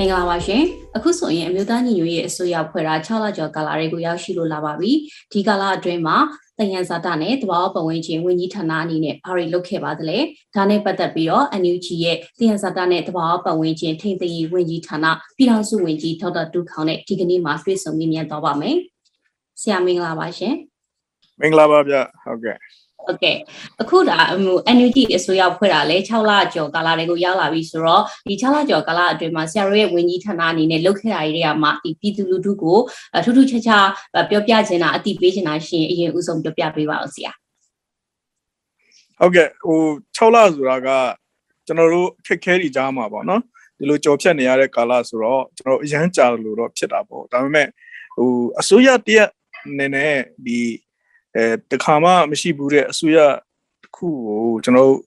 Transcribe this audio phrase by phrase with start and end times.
[0.00, 4.92] မင်္ဂလာပါရှင် အခုဆိုရင်အမျိုးသားညီညွတ်ရေးအစိုးရဖွဲ့တာ6လကျော်ကာလတွေကိုရောက်ရှိလို့လာပါပြီ
[5.32, 6.16] ဒီကာလအတွင်းမှာ
[6.58, 10.18] တယံဇာတနဲ့တဘာဝပတ်ဝန်းကျင်ဝန်ကြီးဌာနအနေနဲ့ဘာတွေလုပ်ခဲ့ပါသလဲ
[10.54, 18.76] ဒါနဲ့ပတ်သက်ပြီးတော့ NUG ရဲ့တယံဇာတနဲ့တဘာဝပတ်ဝန်းကျင်ထိန်းသိမ်းရေးဝန်ကြီးဌာနပြည်ထောင်စုဝန်ကြီးဒေါက်တာတူခေါင်နဲ့ဒီကနေ့မှာတွေ့ဆုံမြင်မြန်တော့ပါမယ်
[19.60, 20.54] ဆရာမင်္ဂလာပါရှင်
[21.40, 22.56] မင်္ဂလာပါဗျဟုတ်ကဲ့
[23.06, 23.36] ဟုတ်ကဲ့
[23.80, 32.78] အခုဒါဟို NUG အစိုးရဖွဲ့တာလဲ6လကျော်ကာလတွေကိုရောက်လာပြီဆိုတော့ဒီ6လကျော်ကာလအတွင်းမှာဆရာတို့ရဲ့ဝန်ကြီးဌာနအနေနဲ့လုပ်ခဲ့တာတွေကမှဒီပြည်သူလူထုကို
[33.16, 33.86] အထူးထူးခြားခြား
[34.30, 37.32] ပြောပြချင်တာအတိပေးချင်တာရှိရင်အရင်ဦးဆုံးပြောပြပေးပါဦးဆရာ
[39.18, 39.80] ဟုတ်ကဲ့ဟို
[40.16, 40.88] 6လဆိုတာက
[41.66, 43.42] ကျွန်တော်တို့ခက်ခဲတွေကြားမှာပေါ့နော်
[43.78, 47.68] ဒီလိုကြော်ဖြတ်နေရတဲ့ကာလဆိုတော့ကျွန်တော်အရန်ကြာလို့တော့ဖြစ်တာပေါ့ဒါပေမဲ့
[48.16, 49.30] ဟိုအစိုးရတရက်
[49.78, 50.14] နေနဲ့
[50.46, 50.58] ဒီ
[51.36, 53.18] အဲတခါမှမရှိဘူးတဲ့အစိုးရ
[53.82, 54.98] တစ်ခုကိုကျွန်တော်တို့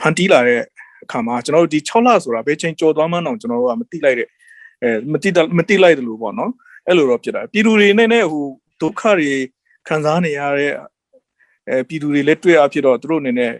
[0.00, 0.60] ဖန်တီးလာတဲ့
[1.04, 4.28] အခါမှာကျွန်တော်တို့ဒီ6လဆိုတာဘယ်ချိန်ကြော်သွားမှန်းတော့ကျွန်တော်တို့ကမသိလိုက်တဲ့
[4.82, 5.28] အဲမသိ
[5.58, 6.50] မသိလိုက်တယ်လို့ပေါ့နော်
[6.86, 8.44] အဲ့လိုတော့ဖြစ်တာပြည်သူတွေနဲ့နဲ့ဟို
[8.80, 9.30] ဒုက္ခတွေ
[9.88, 10.72] ခံစားနေရတဲ့
[11.68, 13.52] အဲပြည်သူတွေလည်းတွေ့အဖြစ်တော့သူတို့အနေနဲ့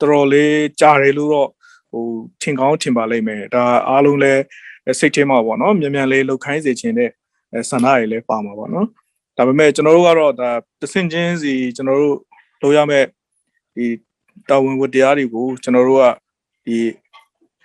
[0.00, 1.48] တော်တော်လေးကြားတယ်လို့တော့
[1.90, 2.04] ဟို
[2.42, 4.42] ထင်ကောင်းထင်ပါလိမ့်မယ်ဒါအားလုံးလည်း
[4.98, 7.10] စိတ်ထဲမှာပေါ့နော်မြန်မြန်လေးလှုပ်ခိုင်းစေခြင်းတဲ့
[7.70, 8.88] ဆန္ဒတွေလည်းပါမှာပေါ့နော်
[9.36, 12.16] ဒါပေမဲ့ကျွန်တော်တို့ကတော့ဒါတဆင်ချင်းစီကျွန်တော်တို့
[12.62, 13.04] လုပ်ရမဲ့
[13.76, 13.86] ဒီ
[14.48, 16.04] တာဝန်ဝတ္တရားတွေကိုကျွန်တော်တို့က
[16.66, 16.76] ဒီ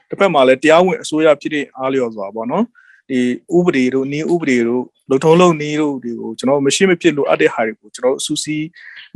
[0.09, 2.66] တစ်ဖက်မှာလည်းတရားဝင်အစိုးရဖြစ်တဲ့အားလျော်စွာပေါ့နော်
[3.09, 3.20] ဒီ
[3.58, 8.66] ဥပဒေတို့နည်းဥပဒေတို့လုံထုံးလုံနည်းတို့တွေကိုကျွန်တော်မရှိမဖြစ်လို့အပ်တဲ့ဟာတွေကိုကျွန်တော်အစူးစီး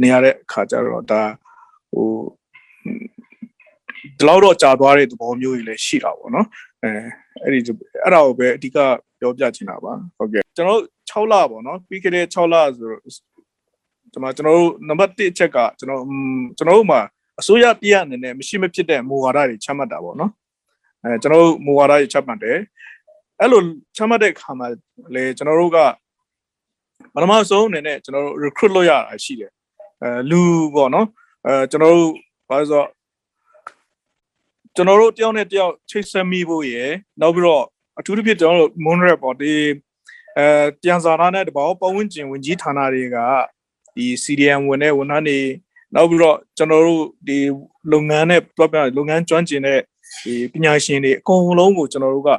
[0.01, 1.21] နေရတဲ့အခါကျတော့ဒါ
[1.91, 2.09] ဟို
[4.17, 6.47] ဒီလောက်တော့ကြာသွားတဲ့သဘောမျိုးကြီးလည်းရှိတာပေါ့နော်
[6.83, 6.89] အဲ
[7.43, 7.59] အဲ့ဒီ
[8.03, 8.77] အဲ့ဒါကိုပဲအဓိက
[9.19, 13.01] ပြောပြချင်တာပါဟုတ်ကဲ့ကျွန်တော် 6လပေါ့နော်ပြီးခဲ့တဲ့6လဆိုတော့
[14.13, 16.01] ကျွန်တော်ကျွန်တော်တို့နံပါတ်1အချက်ကကျွန်တော်
[16.57, 17.01] ကျွန်တော်တို့မှာ
[17.39, 20.31] အစိုးရတရအနေနဲ့မရှိမဖြစ်တဲ့မူဝါဒတွေချမှတ်တာပေါ့နော်
[21.03, 22.57] အဲကျွန်တော်တို့မူဝါဒတွေချမှတ်တယ်
[23.39, 23.61] အဲ့လို
[23.97, 24.67] ချမှတ်တဲ့အခါမှာ
[25.15, 25.77] လေကျွန်တော်တို့က
[27.13, 29.51] ပထမဆုံးအနေနဲ့ကျွန်တော်တို့ recruit လုပ်ရတာရှိတယ်
[30.01, 30.41] အဲလူ
[30.75, 31.07] ပေါ့နော်
[31.45, 32.11] အဲကျွန်တော်တို့
[32.49, 32.83] ဘာလို့ဆို
[34.75, 36.89] ကျွန်တော်တို့တယောက်နဲ့တယောက်ချိတ်ဆက်မိဖို့ရယ်
[37.21, 37.65] နောက်ပြီးတော့
[37.99, 39.53] အထူးသဖြင့်ကျွန်တော်တို့ monorail ပေါ့ဒီ
[40.37, 40.47] အဲ
[40.83, 43.17] တန်ဇာနာနဲ့တဘောပတ်ဝန်းကျင်ဝင်ကြီးဌာနတွေက
[43.95, 45.39] ဒီ CDM ဝင်တဲ့ဝန်ထမ်းတွေ
[45.95, 47.37] နောက်ပြီးတော့ကျွန်တော်တို့ဒီ
[47.91, 49.79] လုပ်ငန်းနဲ့ပြပြလုပ်ငန်းကျွမ်းကျင်တဲ့
[50.23, 52.29] ဒီပညာရှင်တွေအကုန်လုံးကိုကျွန်တော်တို့က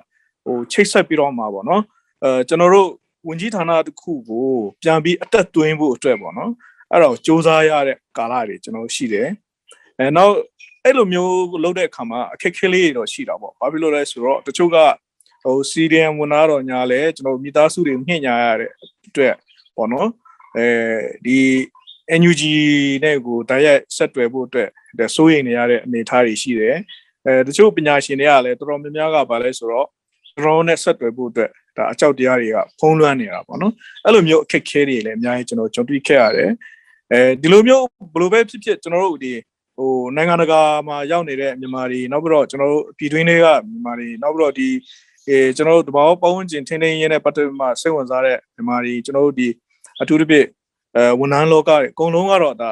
[0.45, 1.83] ဟိုချိတ်ဆက်ပြီးတော့မှာပေါ့နော်
[2.23, 2.89] အဲကျွန်တော်တို့
[3.29, 4.49] ဝင်ကြီးဌာနတစ်ခုကို
[4.83, 6.53] ပြန်ပြီးအသက်သွင်းဖို့အတွက်ပေါ့နော်
[6.91, 9.29] အဲ့တော့စ조사ရတဲ့ကာလတွေကျွန်တော်ရှိတယ်
[9.99, 10.35] အဲနောက်
[10.85, 14.77] အဲ့လိုမျိုးလုပ်တဲ့အခါမှာအခက်ခဲလေးတွေတော့ရှိတာပေါ့ဘာဖြစ်လို့လဲဆိုတော့တချို့က
[15.45, 18.71] ဟိုစီရီယံဝန်သားတော်ညာလဲကျွန်တော်မိသားစုတွေမြင့်ညာရတဲ့
[19.07, 19.35] အတွက်
[19.77, 20.09] ပေါ့နော်
[20.57, 20.67] အဲ
[21.27, 21.39] ဒီ
[22.21, 22.43] NUG
[23.05, 24.69] နဲ့ကိုတိုက်ရိုက်ဆက်တွယ်ဖို့အတွက်
[25.17, 26.77] စိုးရိမ်နေရတဲ့အနေအထားတွေရှိတယ်
[27.27, 29.87] အဲတချို့ပညာရှင်တွေကလည်းတော်တော်များများကဗာလဲဆိုတော့
[30.45, 33.73] တော်နဲ့ဆက်တွယ်ဖို့အတွက်ဒါအကြောက်တရားတွေကဖုံးလွှမ်းနေတာပေါ့နော်
[34.05, 36.51] အဲ့လိုမျိုးအခက်ခဲတွေလည်းအများကြီးကျွန်တော်ကြုံတွေ့ခဲ့ရတယ်
[37.13, 39.33] အဲဒီလိုမျိုးဘယ်လိုပဲဖြစ်ဖြစ်ကျွန်တော်တို့ဒီ
[39.77, 44.69] ဟိုနိုင်ငံတကာမှာရောက်နေတဲ့မြန်မာတွေနောက်ပြီးတော့ကျွန်တော်တို့ပြည်တွင်းတွေကမြန်မာတွေနောက်ပြီးတော့ဒီ
[45.29, 49.49] အဲကျွန်တော်တို့တဘာပတ်ဝန်းကျင်ထင်းထင်းရင်းနဲ့ပတ်သက်မှစိတ်ဝင်စားတဲ့မြန်မာတွေကျွန်တော်တို့ဒီ
[50.03, 50.47] အထူးသဖြင့်
[50.97, 52.71] အဲဝန်ထမ်းလောကတွေအကုန်လုံးကတော့ဒါ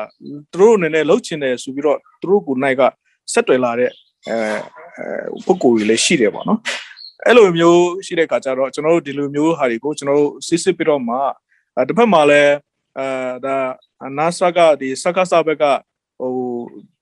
[0.53, 2.83] သူတို့အနေနဲ့လှုပ်ချင်တယ်ဆိုပြီးတော့သူတို့ကိုနိုင်က
[3.33, 3.91] ဆက်တွယ်လာတဲ့
[4.29, 4.37] အဲ
[5.47, 6.61] ပုံကိုယ်တွေလည်းရှိတယ်ပေါ့နော်
[7.27, 11.17] အဲ့လိုမျိုးရှိတဲ့အခါကျတော့ကျွန်တော်တို့ဒီလိုမျိုးဟာတွေကိုကျွန်တော်တို့စစ်စစ်ပြီးတော့မှ
[11.89, 12.53] တစ်ဖက်မှာလည်း
[12.99, 13.07] အဲ
[13.45, 13.57] ဒါ
[14.19, 15.65] NASA ကဒီစကားစဘက်က
[16.21, 16.33] ဟို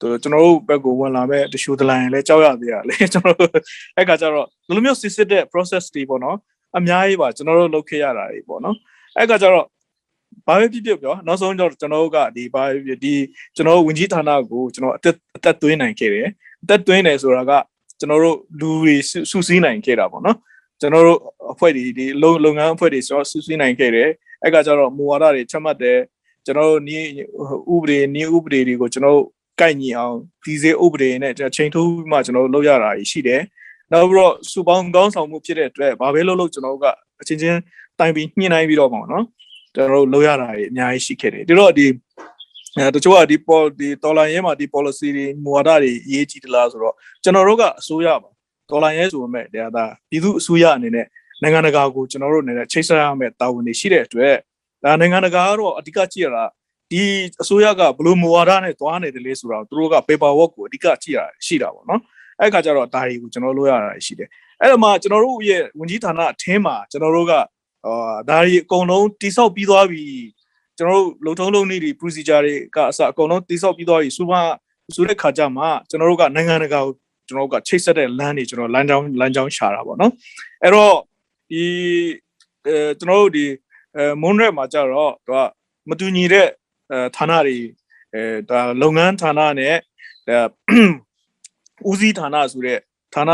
[0.01, 3.51] ကျွန်တော်တို့ဘက်ကိုဝင်လာမဲ့တရှူတလိုင်းလည်းကြောက်ရသေးရလေကျွန်တော်တို့
[3.97, 6.37] အဲ့ခါကျတော့ဒီလိုမျိုးစစ်စစ်တဲ့ process တွေပေါ့နော်
[6.77, 8.77] အများကြီးပါကျွန်တော်တို့လုပ်ခဲ့ရတာတွေပေါ့နော်
[9.17, 9.67] အဲ့ခါကျတော့
[10.47, 13.15] ဘာပဲဖြစ်ဖြစ်ပြောနောက်ဆုံးတော့ကျွန်တော်တို့ကဒီဘာပဲဖြစ်ဒီ
[13.57, 16.29] ကျွန်တော်တို့ဝင်ကြီးဌာနကိုကျွန်တော်အသက်အသက်သွင်းနိုင်ခဲ့တယ်
[16.63, 17.53] အသက်သွင်းတယ်ဆိုတာက
[17.99, 18.95] ကျွန်တော်တို့လူတွေ
[19.31, 20.37] စုစည်းနိုင်ခဲ့တာပေါ့နော်
[20.81, 21.19] ကျွန်တော်တို့
[21.53, 24.09] အဖွဲ့တွေဒီလုပ်ငန်းအဖွဲ့တွေဆိုစုစည်းနိုင်ခဲ့တယ်
[24.43, 25.99] အဲ့ကကြတော့မူဝါဒတွေချမှတ်တယ်
[26.47, 27.05] ကျွန်တော်တို့နီး
[27.75, 29.27] ဥပဒေနီးဥပဒေတွေကိုကျွန်တော်တို့
[29.61, 33.43] ကိုက်ညီအောင်ဒီစေဥပဒေနဲ့ချိန်ထိုးပြီးမှကျွန်တော်တို့လုပ်ရတာရှိတယ်
[33.93, 36.87] နောက်ပြီးတော့စူပေါင်းကောင်းဆောင်မှုဖြစ်တဲ့အတွက်ဘာပဲလုပ်လို့ကျွန်တော်တို့က
[37.21, 37.59] အချင်းချင်း
[37.99, 39.25] တိုင်ပြီးညှိနှိုင်းပြီးတော့ပေါ့နော်
[39.75, 41.87] ကျွန်တော်တို့လုပ်ရတာတွေအများကြီးရှိခဲ့တယ်ဒီတော့ဒီ
[42.77, 48.31] အဲတချို့ကဒီပေါ်ဒီဒေါ်လာရဲမှာဒီ policy တွေမူဝါဒတွေအရေးကြီးသလားဆိုတော့ကျွန်တော်တို့ကအစိုးရပါ
[48.71, 51.07] ဒေါ်လာရဲဆိုပေမဲ့တရားသားပြည်သူအစိုးရအနေနဲ့
[51.43, 54.37] နိုင်ငံတကာကိုကျွန်တော်တို့အနေနဲ့ချိတ်ဆက်ရမယ့်တာဝန်တွေရှိတဲ့အတွက်
[54.85, 56.45] ဒါနိုင်ငံတကာကတော့အဓိကကြည့်ရတာ
[56.91, 57.03] ဒီ
[57.43, 62.01] အစိုးရကဘယ်လိုမူဝါဒနဲ့သွားနေတယ်လဲဆိုတော့သူတို့က paper work ကိုအဓိကကြည့်ရရှိတာပေါ့နော်
[62.41, 64.29] အဲ့ခါကျတော့ဒါတွေကိုကျွန်တော်လုပ်ရတာရှိတယ်
[64.61, 67.33] အဲ့တော့မှကျွန်တော်တို့ရဲ့ဝန်ကြီးဌာနအထင်းမှာကျွန်တော်တို့က
[67.87, 70.05] အာဒါတွေအကုန်လုံးတိစောက်ပြီးသွားပြီ
[70.79, 74.41] ကျွန်တော်တို့လုံထုံးလုံနည်းတွေ procedure တွေကအစအကုန်လုံးတိစောက်ပြီးသွားပြီစူပါ
[74.95, 76.93] ဆိုတဲ့ခါကျမှကျွန်တော်တို့ကနိုင်ငံတကာကို
[77.29, 80.13] ကျွန်တော်တို့ကချိတ်ဆက်တဲ့လမ်းတွေကျွန်တော်လမ်းကြောင်းလမ်းကြောင်းရှာတာပေါ့နော်
[80.63, 80.95] အဲ့တော့
[81.51, 81.65] ဒီ
[82.67, 83.45] အဲကျွန်တော်တို့ဒီ
[83.97, 85.39] အဲမွန်ရက်မှာကြတော့သူက
[85.89, 86.60] မတူညီတဲ့အဲ
[87.17, 87.59] ဌာနတွေ
[88.15, 89.77] အဲဒါလုပ်ငန်းဌာနနဲ့
[90.29, 90.39] အဲ
[91.91, 92.79] ဦးစီးဌာနဆိုတဲ့
[93.15, 93.31] ဌာန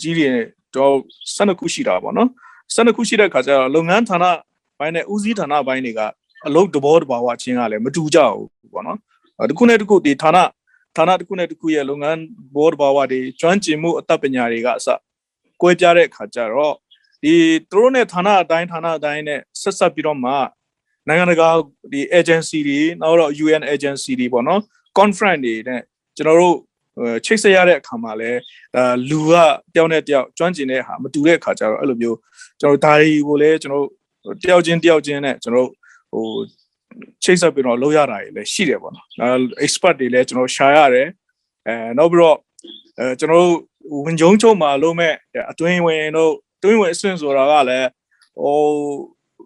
[0.00, 0.28] ကြီးတွေ
[0.76, 0.94] တော့
[1.36, 2.28] 12ခုရှိတာပေါ့နော်
[2.74, 4.24] 12ခုရှိတဲ့ခါကျတော့လုပ်ငန်းဌာန
[4.78, 6.00] ဘိုင်းနဲ့ဦးစီးဌာနဘိုင်းတွေက
[6.46, 8.98] အလုပ်တဘောတဘာဝချင်းကလည်းမတူကြဘူးပေါ့နော်
[9.48, 10.38] ဒီခုနဲ့တခုဒီဌာန
[10.96, 12.20] ဌာနတစ်ခုနဲ့တစ်ခုရဲ့လုပ်ငန်း
[12.56, 14.88] ဘောတဘာဝတွေကျွမ်းကျင်မှုအတတ်ပညာတွေကအစ
[15.62, 16.74] ကွဲပြားတဲ့ခါကျတော့
[17.22, 17.34] ဒီ
[17.70, 20.32] သူတို့နဲ့ဌာနအတိုင်းဌာနအတိုင်းနဲ့ဆက်ဆက်ပြီးတော့မှ
[21.08, 21.48] နိုင်ငံတကာ
[21.92, 24.60] ဒီ agency တွေနောက်တော့ UN agency တွေပေါ့နော်
[24.98, 25.80] conference တွေနဲ့
[26.16, 26.56] ကျွန်တော်တို့
[27.24, 28.40] ချိတ်ဆက်ရတဲ့အခါမှာလည်း
[28.74, 29.32] ဒါလူက
[29.74, 32.18] တယောက်နဲ့တယောက်ကျွမ်းကျင်တဲ့ဟာမတူတဲ့အခါကျတော့အဲ့လိုမျိုး
[32.60, 33.86] ကျွန်တော်ဒါတွေကိုလည်းကျွန်တော်
[34.42, 35.68] တယောက်ချင်းတယောက်ချင်းနဲ့ကျွန်တော်
[36.12, 36.26] ဟို
[37.24, 39.28] ချိတ်ဆက်ပြီးတော့လုပ်ရတာတွေလည်းရှိတယ်ပေါ့နော်အဲ
[39.64, 41.08] expert တွေလည်းကျွန်တော်ရှာရတယ်
[41.66, 42.38] အဲနောက်ပြီးတော့
[42.98, 43.48] အဲကျွန်တော်
[44.04, 45.14] ဝင်ကြုံချုံမှာလုံးမဲ့
[45.50, 46.32] အတွင်းဝင်တို့
[46.62, 47.88] တွင်းဝင်အဆင့်ဆိုတာကလည်း
[48.42, 48.56] ဟို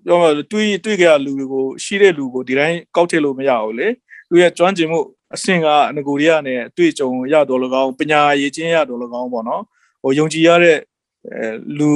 [0.05, 3.89] ပြောမှတွေးတွေးကြလူတွေကိုရှိတဲ့လူကိုဒီတိုင်းကောက်ထည့်လို့မရဘူးလေ
[4.29, 4.99] သူရဲ့ကျွမ်းကျင်မှု
[5.35, 5.67] အဆင့်က
[5.97, 9.63] ငကိုရီးယားနဲ့အတွေ့အကြုံရတော်လကောင်းပညာရည်ချင်းရတော်လကောင်းပေါ့နော်
[10.03, 10.79] ဟိုယုံကြည်ရတဲ့
[11.27, 11.49] အဲ
[11.79, 11.93] လူ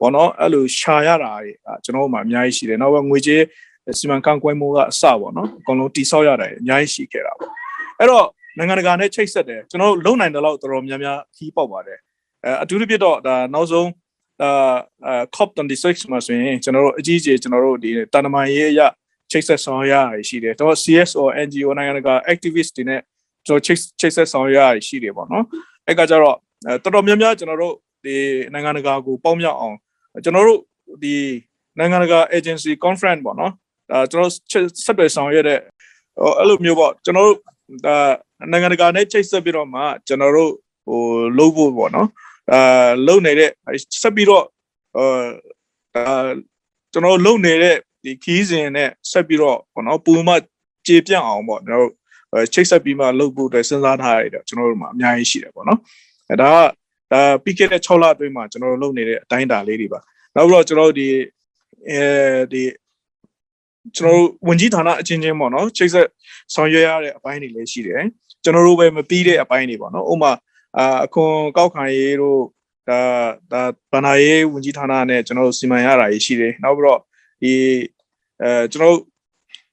[0.00, 1.50] ပေါ့နော်အဲ့လိုရှာရတာတွေ
[1.84, 3.42] ကျွန်တော်တို့မှာအများကြီးရှိတယ်နောက်ပဲငွေကြေး
[3.98, 7.50] စီမံကန့်ကွက်မှုကအစပေါ့နော်အကုန်လုံးတိဆောက်ရတာအများကြီးရှိခဲ့တာပေါ့
[7.98, 8.26] အဲ့တော့
[8.56, 11.98] နိုင်ငံတကာနဲ့ချိတ်ဆက်တယ်ကျွန်တော်တို့လုံနိုင်တဲ့လောက်တော်တော်များများခီးပေါက်ပါတယ်
[12.44, 13.88] အဲအထူးသဖြင့်တော့ဒါနောက်ဆုံး
[14.42, 18.80] အာ COP26 မှာဆိုရင်ကျွန်တော်တို့အကြီးအကျယ်ကျွန်တော်တို့ဒီတန်တမာရေးအရ
[19.30, 23.00] ချိတ်ဆက်ဆောင်ရရရှိတယ်တော့ CSO NGO နိုင်ငံတကာ activist တွေနဲ့
[23.46, 25.44] ကျွန်တော်ချိတ်ချိတ်ဆက်ဆောင်ရရရှိတယ်ပေါ့နော်
[25.86, 26.36] အဲ့ကကြတော့
[26.84, 28.16] တော်တော်များများကျွန်တော်တို့ဒီ
[28.52, 29.76] နိုင်ငံတကာကိုပေါင်းမြောက်အောင်
[30.24, 30.60] ကျွန်တော်တို့
[31.02, 31.14] ဒီ
[31.78, 33.52] နိုင်ငံတကာ agency conference ပေါ့နော်
[33.90, 34.32] ဒါကျွန်တော်
[34.84, 35.58] ဆက်သွယ်ဆောင်ရတဲ့
[36.20, 37.38] ဟိုအဲ့လိုမျိုးပေါ့ကျွန်တော်တို့
[37.86, 37.96] ဒါ
[38.50, 40.52] နိုင်ငံတကာနဲ့ချိတ်ဆက်ပြီးတော့မှကျွန်တော်တို့
[40.86, 41.00] ဟို
[41.38, 42.08] လုပ်ဖို့ပေါ့နော်
[42.52, 43.50] အာလုံနေတဲ့
[44.02, 44.44] ဆက်ပြီးတော့
[44.96, 46.28] အာ
[46.92, 50.30] ကျွန်တော်လုံနေတဲ့ဒီခီးစဉ်နဲ့ဆက်ပြီးတော့ဘောနော်ပူမ
[50.86, 51.92] ကြေပြန့်အောင်ပေါ့ကျွန်တော်တို့
[52.52, 55.78] ချိတ်ဆက်ပြီးမှလုပ်ဖို့အတွက်စဉ်းစားထားရတယ်ကျွန်တော်တို့မှာအများကြီးရှိတယ်ပေါ့နော်
[56.30, 60.00] အဲဒါကဒါပြီးခဲ့တဲ့6လအတွင်းမှာကျွန်တော်တို့လုပ်နေတဲ့အတိုင်းအတာလေးတွေပါ
[60.34, 61.08] နောက်ပြီးတော့ကျွန်တော်တို့ဒီ
[61.88, 62.00] အဲ
[62.52, 62.62] ဒီ
[63.96, 66.06] ကျွန်တော်တို့ဝင်ကြီးဌာနအချင်းချင်းပေါ့နော်ချိတ်ဆက်
[66.54, 68.02] ဆောင်ရွက်ရတဲ့အပိုင်းတွေလည်းရှိတယ်
[68.44, 70.32] ကျွန်တော်တို့ပဲမပြီးတဲ့အပိုင်းတွေပေါ့နော်ဥပမာ
[70.78, 72.40] အာအခွန်ကောက်ခံရေးတို့
[72.88, 73.00] ဒါ
[73.52, 73.62] ဒါ
[73.92, 77.00] ဗဏ္ဍာရေးဝန်ကြီးဌာနနဲ့ကျွန်တော်တို့စီမံရတာရှိတယ်နောက်ပြီးတော့
[77.42, 77.52] ဒီ
[78.42, 78.96] အဲကျွန်တော်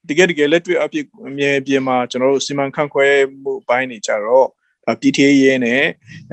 [0.09, 3.07] တကယ်တကယ်လက်တွေ့အဖြစ်အမြဲအပြင်မှာကျွန်တော်တို့စီမံခန့်ခွဲ
[3.43, 4.47] မှုအပိုင်းနေကြတော့
[5.01, 5.83] PTA ရေးနဲ့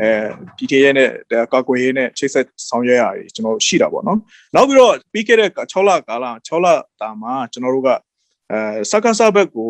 [0.00, 0.08] အဲ
[0.56, 1.08] PTA ရေးနဲ့
[1.52, 4.18] ကောက်ကွယ်ရေးနဲ့ချိတ်ဆက်ဆောင်ရွက်ရတယ်ကျွန်တော်ရှိတာပေါ့နော်
[4.54, 6.66] နောက်ပြီးတော့ပြီးခဲ့တဲ့6လကာလ6လ
[7.00, 7.88] တာမှာကျွန်တော်တို့က
[8.50, 9.68] အဲစကားစဘက်ကို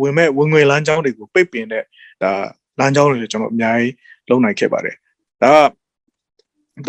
[0.00, 1.84] ဝင်မဲ့ဝင်ငွေလမ်းကြောင်းတွေကိုပိတ်ပင်တဲ့
[2.22, 2.32] ဒါ
[2.78, 3.92] လမ်းကြောင်းတွေကျွန်တော်အများကြီး
[4.30, 4.96] လုံနိုင်ခဲ့ပါတယ်
[5.42, 5.54] ဒါ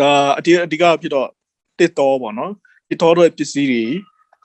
[0.00, 1.28] ဒါအတိအဓိကဖြစ်တော့
[1.78, 2.52] တစ်တော်ပေါ့နော်
[2.88, 3.84] တစ်တော်တို့ပစ္စည်းတွေ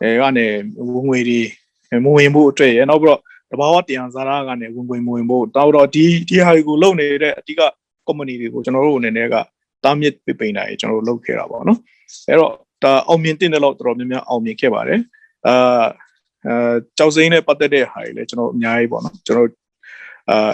[0.02, 0.46] အဲကနေ
[0.94, 1.40] ဝင်ငွေတွေ
[2.06, 3.22] မဝင်ဖို့အတွက်ရနောက်ပြီးတော့
[3.52, 7.62] တဘာဝတရားဇာတာကနေဝင်ငွေမဝင်ဖို့တောက်တော့ဒီဒီဟာတွေကိုလုံနေတဲ့အဓိက
[8.08, 9.36] company တွေကိုကျွန်တော်တို့အနေနဲ့က
[9.84, 11.80] တားမြစ်ပြပိန်တာရေကျွန်တော်တို့လုပ်ခဲ့တာပေါ့နော်
[12.28, 15.00] အဲ့တော့ဒါအောင်မြင်တဲ့လောက်တော်တော်များများအောင်မြင်ခဲ့ပါတယ်
[15.48, 15.86] အာ
[16.46, 19.50] အဲကြောက်စိမ်းနဲ့ပတ်သက်တဲ့ဟာတွေလည်းကျွန်တော်အများကြီးပေါ့နော်ကျွန်တော်
[20.30, 20.54] အာ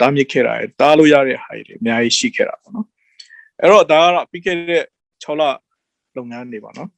[0.00, 2.86] တားမြစ်ခဲ့တာတားလို့ရတဲ့ဟာတွေအများကြီးရှိခဲ့တာပေါ့နော်
[3.60, 4.84] အဲ့တော့ဒါကတော့ပြီးခဲ့တဲ့
[5.22, 5.42] 6လ
[6.16, 6.90] လုပ်ငန်းတွေပါနော်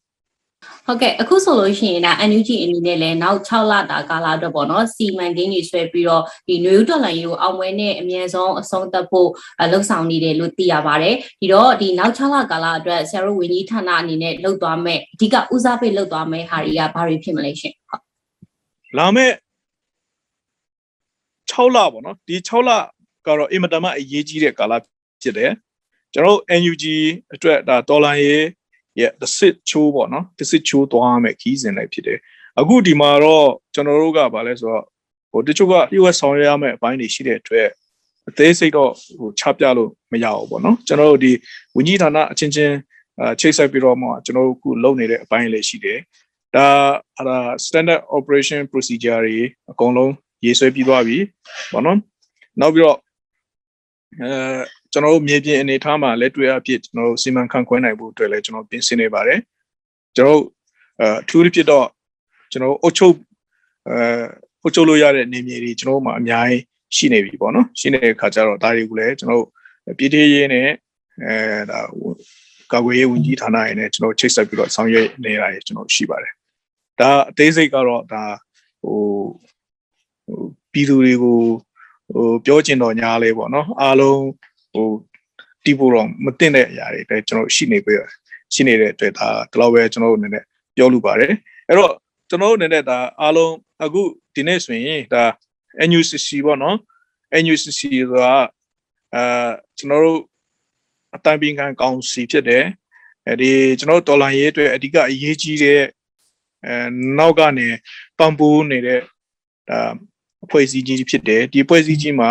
[0.87, 9.29] ဟုတ်ကဲ့အခုဆိုလို့ရှိရင်ဒါ NUG အနေနဲ့လည်းနောက်6လတာကာလအတွက်ပေါ့နော်စီမံကိန်းတွေဆွဲပြီးတော့ဒီနွေဦးတော်လိုင်းကိုအောင်ပွဲနဲ့အမြဲဆုံးအဆုံးသတ်ဖို့
[9.71, 18.03] လှုပ်ဆောင်နေတယ်လို့သိရပါတယ်ဒီတော့ဒီနောက်6လကာလအတွက်ဆရာတို့ဝင်းကြီးဌာနအနေနဲ့လှုပ်သွားမဲ့အဓိကဦးစားပေးလှုပ်သွားမဲ့ဟာတွေကဘာတွေဖြစ်မလဲရှင်ဟုတ်
[18.99, 19.31] လာမဲ့
[21.53, 22.71] 6လပေါ့နော်ဒီ6လ
[23.27, 24.73] ကတော့အင်မတန်မှအရေးကြီးတဲ့ကာလ
[25.23, 25.53] ဖြစ်တယ်
[26.13, 26.85] ကျွန်တော် NUG
[27.35, 28.45] အတွက်ဒါတော်လန်ရေး
[29.01, 32.19] ရဲ့တစ်စစ်ချိုးပေါ့နော်တစ်စစ်ချိုးသွားမယ်ခီးစဉ်လိုက်ဖြစ်တယ်
[32.61, 34.85] အခုဒီမှာတော့ကျွန်တော်တို့ကဗာလဲဆိုတော့
[35.33, 37.69] ဟိုတချို့က US ဆောင်ရွက်ရမယ့်အပိုင်းတွေရှိတဲ့အတွက်
[38.29, 41.33] အသေးစိတ်တော့ဟိုချပြလို့မရဘူးပေါ့နော်ကျွန်တော်တို့ဒီ
[41.77, 42.75] ဝန်ကြီးဌာနအချင်းချင်း
[43.35, 45.99] အချိတ်ဆက်ပြီးတော့မှကျွန်တော်တို့အခုလုပ်နေတဲ့အပိုင်းလေးရှိတယ်
[46.55, 46.67] ဒါ
[47.17, 49.39] အဲ့ဒါ standard operation procedure တွေ
[49.71, 50.13] အကုန်လုံး
[50.45, 51.19] ရေးဆွဲပြီးသွားပြီ
[51.73, 51.99] ပေါ့နော်
[52.61, 52.99] နောက်ပြီးတော့
[54.23, 54.33] အဲ
[54.93, 59.41] ကျွန်တော်တို့မြေပြင်အနေထားမှာလက်တွေ့အဖြစ်ကျွန်တော်တို့စီမံခန့်ခွဲနိုင်ဖို့အတွက်လည်းကျွန်တော်ပြင်ဆင်နေပါတယ်
[60.17, 60.45] ကျွန်တော်တို့
[61.03, 61.87] အထူးဖြစ်တော့
[62.53, 63.15] ကျွန်တော်အုတ်ချုပ်
[63.89, 63.97] အဲ
[64.63, 66.63] အုတ်ချုပ်လို့ရတဲ့နေမြေတွေကျွန်တော်တို့မှာအများကြီး
[66.97, 70.69] ရှိနေပြီပေါ့နော်ရှိနေတဲ့ခါကျတော့ဒါတွေကိုလည်းကျွန်တော်တို့ပြည်ထရေးနဲ့
[71.25, 71.37] အဲ
[71.71, 71.81] ဒါ
[72.73, 76.33] ကာကွယ်ရေးဝန်ကြီးဌာနရင်းနဲ့ကျွန်တော်ချိတ်ဆက်ပြီးတော့ဆောင်ရွက်နေရကျွန်တော်ရှိပါတယ်
[77.01, 78.25] ဒါအသေးစိတ်ကတော့ဒါ
[78.83, 79.01] ဟိုဟို
[80.73, 81.39] ပြည်သူတွေကို
[82.15, 84.21] ဟိုပြောချင်တော့ညားလဲပေါ့နော်အားလုံး
[84.73, 84.89] ဟို
[85.65, 87.95] တီးဖို့တော့မတင်တဲ့အရာတွေလည်းကျွန်တော်ရှိနေပြီ
[88.55, 90.45] ရှိနေတဲ့အတွက်ဒါဒီလောက်ပဲကျွန်တော်တို့အနေနဲ့
[90.77, 91.33] ပြောလို့ပါတယ်
[91.69, 91.93] အဲ့တော့
[92.29, 94.03] ကျွန်တော်တို့အနေနဲ့ဒါအားလုံးအခု
[94.35, 95.25] ဒီနေ့ဆိုရင်ဒါ
[95.89, 96.77] NUCC ပေါ့နော်
[97.43, 98.35] NUCC ဆိုတာ
[99.15, 100.21] အာကျွန်တော်တို့
[101.17, 102.65] အတိုင်းပင်ခံကောင်စီဖြစ်တယ်
[103.29, 105.81] အဲဒီကျွန်တော်တို့ဒေါ်လာရေးအတွက်အဓိကအရေးကြီးတဲ့
[106.67, 106.75] အဲ
[107.19, 107.67] နောက်ကနေ
[108.19, 109.01] ပံ့ပိုးနေတဲ့
[109.71, 109.81] ဒါ
[110.45, 112.31] အဖွဲ့အစည်းကြီးဖြစ်တယ်ဒီအဖွဲ့အစည်းကြီးမှာ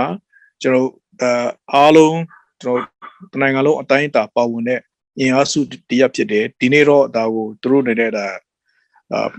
[0.62, 0.89] ကျွန်တော်
[1.22, 2.20] အာအားလုံး
[2.62, 2.77] ကျွန်
[3.32, 4.80] တော်နိုင်ငံလုံးအတိုင်းအတာပါဝင်တဲ့
[5.20, 8.25] အင်အားစုတရဖြစ်တယ်ဒီနေ့တော့ဒါကိုသူတို့နေတဲ့ဒါ
[9.13, 9.30] အာ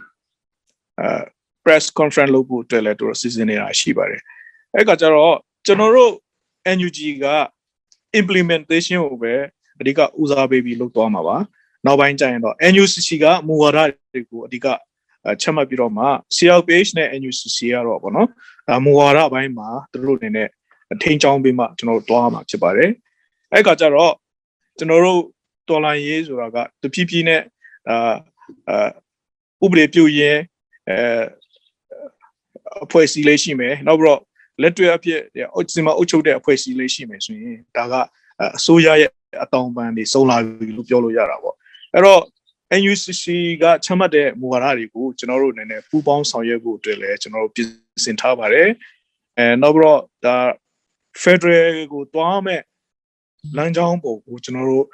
[1.01, 1.23] အာ
[1.65, 4.23] press conference လုပ်ဖို့အတွက်လည်းသူတို့စီစဉ်နေတာရှိပါတယ်
[4.75, 5.37] အဲ့ကကြတော့
[5.67, 6.13] ကျွန်တော်တို့
[6.77, 7.27] NUG က
[8.21, 9.35] implementation ကိုပဲ
[9.81, 11.37] အဓိကဦးစားပေးပြီးလုပ်သွားမှာပါ
[11.87, 13.79] နောက်ပိုင်းကျရင်တော့ NUCC ကမူဝါဒ
[14.13, 14.67] တွေကိုအဓိက
[15.43, 18.29] ချက်မှတ်ပြီးတော့မှ CLPH နဲ့ NUCC ကတော့ဗောနော်
[18.69, 20.49] ဒါမူဝါဒဘိုင်းမှာသူတို့အနေနဲ့
[21.03, 22.91] ထိန်းချောင်းပြီးမှကျွန်တော်တို့တွားမှာဖြစ်ပါတယ်
[23.53, 24.13] အဲ့ကကြတော့
[24.79, 25.21] ကျွန်တော်တို့
[25.69, 27.43] တော်လိုင်းရေးဆိုတာကတဖြည်းဖြည်းနဲ့
[27.89, 28.15] အာ
[28.69, 28.89] အာ
[29.65, 30.39] ဥပဒေပြုရင်
[30.89, 30.99] အဲ
[32.85, 34.21] အဖွဲ့အစည်းလေးရှိမယ်နောက်ပြီးတော့
[34.63, 35.21] လက်တွေ့အဖြစ်
[35.55, 37.95] အုပ်စီမအုပ်ချုပ်တဲ့အဖွဲ့အစည်းလေးရှိမယ်ဆိုရင်ဒါက
[38.57, 39.11] အစိုးရရဲ့
[39.43, 41.57] အတောင်ပံတွေစုံလာပြီလို့ပြောလို့ရတာပေါ့
[41.95, 42.21] အဲ့တော့
[42.81, 43.25] NUCC
[43.63, 47.69] ကချမှတ်တဲ့မူဝါဒတွေကိုကျွန်တော်တို့အနေနဲ့ပူးပေါင်းဆောင်ရွက်ဖို့အတွက်လည်းကျွန်တော်တို့ပြင်
[48.05, 48.69] ဆင်ထားပါတယ်
[49.39, 50.37] အဲနောက်ပြီးတော့ဒါ
[51.23, 52.61] Federal ကိုတွားမဲ့
[53.57, 54.87] လမ်းကြောင်းပုံကိုကျွန်တော်တို့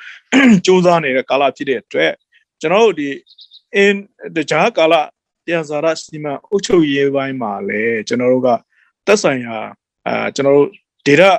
[0.57, 2.13] စ조사နေတဲ့ကာလဖြစ်တဲ့အတွက်
[2.61, 3.09] ကျွန်တော်တို့ဒီ
[3.85, 3.97] in
[4.37, 4.95] တခြားကာလ
[5.47, 8.49] တရားစာရစီမံအုပ်ချုပ်ရေးပိုင်းမှာလည်းကျွန်တော်တို့က
[9.07, 9.57] သက်ဆိုင်ရာ
[10.07, 10.69] အာကျွန်တော်တို့
[11.07, 11.31] data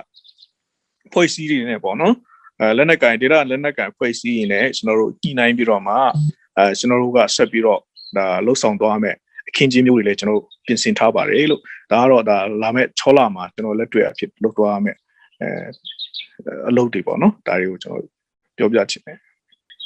[1.11, 2.15] ဖွဲ့စည်းတွေနဲ့ပေါ့နော်
[2.61, 5.95] အဲလက်နက်ကင် data လက်နက်ကင်ဖွဲ့စည်းရင်လည်းကျွန်တော်တို့ညှိနှိုင်းပြီးတော့မှ
[6.57, 7.79] အဲကျွန်တော်တို့ကဆက်ပြီးတော့
[8.17, 9.15] ဒါလှုပ်ဆောင်သွားမယ်
[9.49, 11.61] အခင်းချင်းမျိုးတွေလည်းကျွန်တော်ပြင်ဆင်ထားပါတယ်လို့
[11.91, 14.97] ဒါကတော့ဒါလာမဲ့6လမှာကျွန်တော်လက်တွေ့အဖြစ်လုပ်သွားမယ်
[15.41, 15.49] အဲ
[16.69, 18.03] အလုပ်တွေပေါ့နော်ဒါတွေကိုကျွန်တော်
[18.57, 19.17] ပြောပြချင်တယ်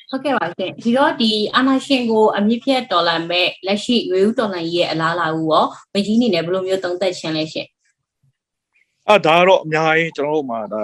[0.09, 7.67] ဟုတ်ကဲ့ပါရှင်ဒီတော့ဒီအာနာရှင်ကိုအမြင့်ဖြတ်ဒေါ်လာမဲ့လက်ရှိရွေးဦးဒေါ်လာရဲ့အလားအလာကိုရောမကြီးနေနဲ့ဘယ်လိုမျိုးသုံးသက်ရှင်လဲရှင်
[9.09, 10.83] အာဒါကတော့အများကြီးကျွန်တော်တို့မှာဒါ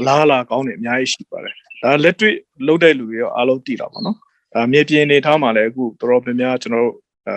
[0.00, 2.34] အလားအလာကောင်းနေအများကြီးရှိပါတယ်ဒါလက်တွေ့
[2.66, 4.16] လုပ်တဲ့လူတွေရောအားလုံးတည်တာပါနော်
[4.54, 6.94] ဒါမြေပြင်နေထားမှာလည်းအခုတော်တော်များများကျွန်တော်တို့
[7.28, 7.36] အဲ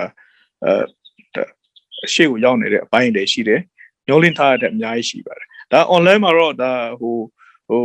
[0.63, 1.45] အဲ
[2.13, 3.61] ရှေ့ကိုရောက်နေတဲ့အပိုင်းတွေရှိတယ်
[4.07, 7.17] ညှိုးလင်းထားတဲ့အများကြီးရှိပါတယ်ဒါ online မှာတော့ဒါဟို
[7.69, 7.83] ဟို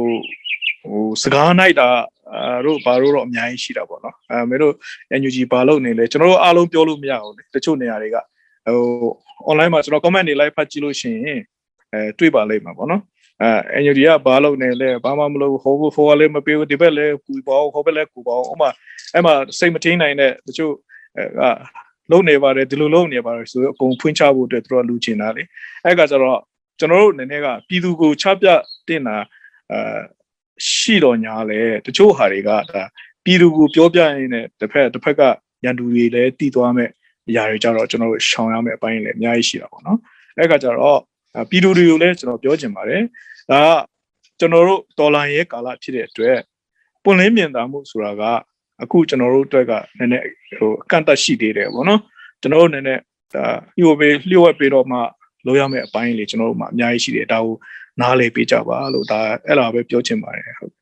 [0.90, 1.88] ဟိုစကားနိုင်တာ
[2.32, 4.74] အဲတို့ဘာလို့တော့အများကြီးရှိတာပေါ့နော်အဲမင်းတို့
[5.20, 8.16] NUG ဘာလုပ်နေလဲကျွန်တော်တို့အားလုံးပြောလို့မရဘူးလေတချို့နေရာတွေက
[8.66, 8.80] ဟို
[9.50, 11.40] online မှာကျွန်တော် comment တွေ live ဖတ်ကြည့်လို့ရှိရင်
[11.92, 13.02] အဲတွေ့ပါလိမ့်မှာပေါ့နော်
[13.42, 18.70] အဲ NUG ကဘာလုပ်နေလဲဘာမှမလုပ်ဟိုဟိုကလည်းမပေးဘူးဒီဘက်လည်းကူပေါ့ဟိုဘက်လည်းကူပေါ့ဥမာ
[19.14, 20.72] အဲ့မှာစိတ်မထင်းနိုင်တဲ့တချို့
[21.16, 21.50] အဲ
[22.10, 25.42] လုံနေပါတယ်ဒီလိုလုံနေပါတယ်ဆိုတော့အကုန်ဖွင့်ချဖို့အတွက်သူတို့လူချင်တာလေ
[25.84, 26.40] အဲ့ကကျတော့
[26.78, 28.46] ကျွန်တော်တို့နည်းနည်းကပြည်သူကိုချပြ
[28.88, 29.16] တင်တာ
[29.72, 29.80] အဲ
[30.68, 32.82] ရှိတော့ညာလဲတချို့ဟာတွေကဒါ
[33.24, 35.22] ပြည်သူကိုပြောပြရင်းနဲ့တစ်ဖက်တစ်ဖက်က
[35.64, 36.90] ရန်သူတွေလည်းတည်သွားမဲ့
[37.28, 39.98] အရာတွေကြတော့ကျွန်တော်တို့ရှောင်ရမယ့်အပိုင်းလည်းအများကြီးရှိတာပေါ့နော်
[40.36, 41.00] အဲ့ကကြတော့
[41.50, 43.02] ပြည်သူတွေကိုလည်းကျွန်တော်ပြောချင်ပါတယ်
[43.50, 43.70] ဒါက
[44.40, 46.38] ကျွန်တော်တို့ဒေါ်လာရဲ့ကာလဖြစ်တဲ့အတွက်
[47.04, 48.22] ပွင့်လင်းမြင်သာမှုဆိုတာက
[48.82, 50.24] အခုကျွန်တော်တို့အတွက်ကနည်းနည်း
[50.58, 52.00] ဟိုအကန့်အသတ်ရှိသေးတယ်ပေါ့နော်
[52.40, 53.02] ကျွန်တော်တို့နည်းနည်း
[53.34, 53.44] ဒါ
[53.78, 54.98] လျှို့ပေးလျှို့ဝှက်ပေးတော့မှ
[55.46, 57.54] လုပ်ရမယ့်အပိုင်းလေးကျွန်တော်တို့မှာအများကြီးရှိတယ်ဒါကို
[58.00, 60.72] နားလည်ပေးကြပါလို့ဒါအဲ့လိုပဲပြောချင်ပါတယ်ဟုတ်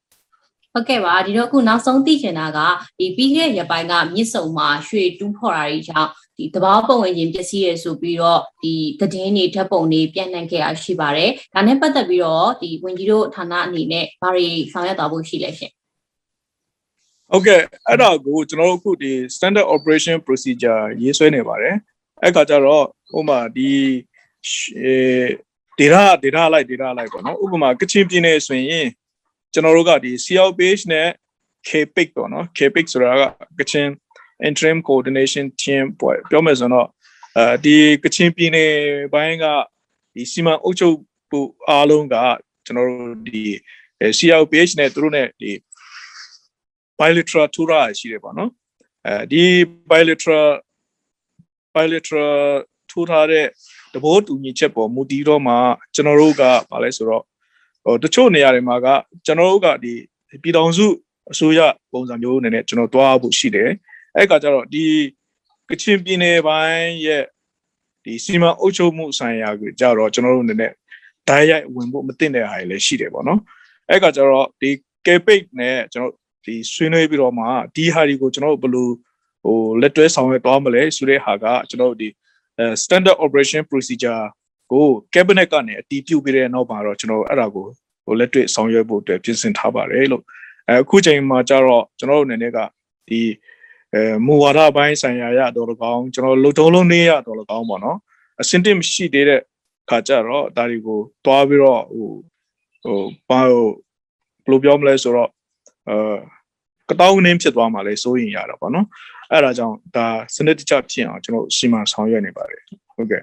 [0.72, 2.58] ဟုတ်ကဲ့ပါဒီတော့အခုနောက်ဆုံးသိချင်တာက
[2.98, 15.72] ဒီပြီးခဲ့တဲ့ရပိုင်းကမြစ်စုံမှာရွှေတူးဖော်တာတွေကြောင့် ဒီတဘာပုံဝင်ခြင်းပစ္စည်းရဆိုပြီးတော့ဒီသတင်းတွေဓာတ်ပုံတွေပြန့်နှံ့ခဲ့တာရှိပါတယ်ဒါနဲ့ပတ်သက်ပြီးတော့ဒီဝင်ကြီးတို့ဌာနအနေနဲ့ဘာတွေဆောင်ရွက်သွားဖို့ရှိလဲရှင်
[17.30, 21.76] ဟုတ်ကဲ့အဲ့ဒါကိုကျွန်တော်တို့အခုဒီ standard operation procedure ရေးဆွဲနေပါတယ်
[22.22, 22.84] အဲ့ခါကျတော့
[23.18, 23.70] ဥပမာဒီ
[25.78, 28.86] data data လိုက် data လိုက်ပေါ့နော်ဥပမာကချင်ပြည်နယ်ဆိုရင်
[29.52, 31.08] ကျွန်တော်တို့ကဒီ CL page နဲ့
[31.68, 33.22] KPIC ပေါ့နော် KPIC ဆိုတာက
[33.58, 33.88] ကချင်
[34.48, 36.88] interim coordination team ပေါ့ပြောမယ်ဆိုတော့
[37.38, 38.72] အဲဒီကချင်ပြည်နယ်
[39.12, 39.44] ဘိုင်းက
[40.14, 40.96] ဒီစီမံအုပ်ချုပ်
[41.30, 42.16] မှုအားလုံးက
[42.64, 43.42] ကျွန်တော်တို့ဒီ
[44.18, 45.50] CL page နဲ့သူတို့ ਨੇ ဒီ
[46.98, 48.50] bilateral tour ရှိတယ်ပေါ့နော်
[49.06, 49.44] အဲဒီ
[49.90, 50.48] bilateral
[51.74, 52.36] bilateral
[52.90, 53.46] tour ထားတဲ့
[53.94, 55.54] တဘောတူညီချက်ပေါ်မူတည်တော့မှ
[55.94, 57.22] ကျွန်တော်တို့ကဘာလဲဆိုတော့
[57.84, 58.86] ဟိုတချို့နေရာတွေမှာက
[59.26, 59.92] ကျွန်တော်တို့ကဒီ
[60.42, 60.86] ပြည်တော်စု
[61.32, 61.60] အစိုးရ
[61.92, 63.70] ပုံစံမျိုးအနေနဲ့ကျွန်တော်တွားဖို့ရှိတယ်
[64.16, 64.85] အဲ့ကကြတော့ဒီ
[65.70, 67.25] ကချင်ပြည်နယ်ပိုင်းရဲ့
[68.04, 70.73] ဒီစီမံအုပ်ချုပ်မှုဆိုင်ရာကိုကြတော့ကျွန်တော်တို့အနေနဲ့
[71.28, 73.40] ဓာတ်ရိုက်ဝင်ဖို့မသိတဲ့ဟာတွေလည်းရှိတယ်ပေါ့နော်
[73.88, 74.70] အဲ့ကကြတော့ဒီ
[75.06, 77.44] campaign နဲ့ကျွန်တော်ဒီဆွေးနွေးပြီးတော့မှ
[77.76, 78.88] ဒီဟာတွေကိုကျွန်တော်တို့ဘယ်လို
[79.44, 82.08] ဟိုလက်တွဲဆောင်ရွက်သွားမလဲဆိုတဲ့ဟာကကျွန်တော်တို့ဒီ
[82.58, 84.23] အဲ standard operation procedure
[84.73, 87.66] ကို cabinet ကနေအတည်ပြုပြီးတဲ့နောက်မှာတော့ကျွန်တော်အဲ့ဒါကို
[88.04, 90.23] ဟိုလက်တွေ့ဆောင်ရွက်ဖို့အတွက်ပြင်ဆင်ထားပါတယ်လို့
[90.68, 92.58] အဲအခုချိန်မှာကြတော့ကျွန်တော်တို့အနေနဲ့က
[93.08, 93.20] ဒီ
[93.96, 97.98] အဲမူဝါဒပိုင်းဆိုင်ရာရတော့၎င်းကျွန်တော်လုံထုံးလုံးနေရတော့၎င်းပေါ့နော်
[98.40, 99.40] အစင်တင်မရှိသေးတဲ့
[99.90, 102.10] ခါကြတော့ဒါတွေကိုတွားပြီးတော့ဟို
[102.84, 103.66] ဟိုဘာဟို
[104.44, 105.30] ဘယ်လိုပြောမလဲဆိုတော့
[105.88, 105.96] အဲ
[106.88, 108.86] ကတောင်းနှင်းဖြစ်သွားမှလည်းစိုးရင်ရတာပေါ့နော်
[109.32, 112.62] အဲ့ဒါကြောင့်ဒါစနစ်တကျဖြစ်အောင်ကျွန်တော်စီမံဆောင်ရွက်နေပါတယ်
[112.96, 113.22] ဟုတ်ကဲ့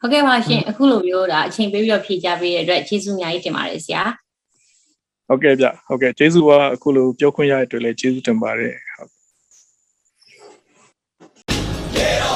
[0.00, 4.02] ဟုတ်ကဲ့ပါရှင်အခုလိုမျိုးဒါအချိန်ပေးပြီးတော့ဖြေကြပေးတဲ့အတွက်ကျေးဇူးအများကြီးတင်ပါတယ်ဆရာ
[5.28, 8.74] ဟုတ်ကဲ့ဗျဟုတ်ကဲ့ကျေးဇူးပါအခုလိုပြောခွင့်ရတဲ့အတွက်လည်းကျေးဇူးတင်ပါတယ်
[12.00, 12.29] ဟုတ် Get